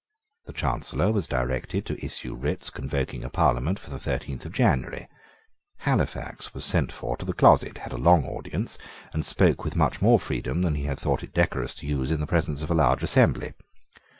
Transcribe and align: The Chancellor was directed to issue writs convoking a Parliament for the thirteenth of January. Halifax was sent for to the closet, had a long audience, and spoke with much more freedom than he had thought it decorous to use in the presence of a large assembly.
The 0.45 0.53
Chancellor 0.53 1.11
was 1.11 1.27
directed 1.27 1.85
to 1.85 2.03
issue 2.03 2.33
writs 2.33 2.71
convoking 2.71 3.23
a 3.23 3.29
Parliament 3.29 3.77
for 3.77 3.91
the 3.91 3.99
thirteenth 3.99 4.45
of 4.47 4.51
January. 4.51 5.07
Halifax 5.77 6.55
was 6.55 6.65
sent 6.65 6.91
for 6.91 7.15
to 7.17 7.23
the 7.23 7.33
closet, 7.35 7.77
had 7.77 7.93
a 7.93 7.97
long 7.99 8.25
audience, 8.25 8.79
and 9.13 9.23
spoke 9.23 9.63
with 9.63 9.75
much 9.75 10.01
more 10.01 10.19
freedom 10.19 10.63
than 10.63 10.73
he 10.73 10.85
had 10.85 10.97
thought 10.99 11.21
it 11.21 11.35
decorous 11.35 11.75
to 11.75 11.85
use 11.85 12.09
in 12.09 12.19
the 12.19 12.25
presence 12.25 12.63
of 12.63 12.71
a 12.71 12.73
large 12.73 13.03
assembly. 13.03 13.53